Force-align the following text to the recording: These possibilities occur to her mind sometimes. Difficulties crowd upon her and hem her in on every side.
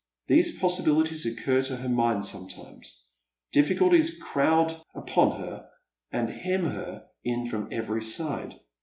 These 0.25 0.57
possibilities 0.57 1.27
occur 1.27 1.61
to 1.61 1.75
her 1.75 1.87
mind 1.87 2.25
sometimes. 2.25 3.05
Difficulties 3.51 4.17
crowd 4.19 4.81
upon 4.95 5.39
her 5.39 5.69
and 6.11 6.27
hem 6.27 6.65
her 6.65 7.05
in 7.23 7.53
on 7.53 7.71
every 7.71 8.01
side. 8.03 8.59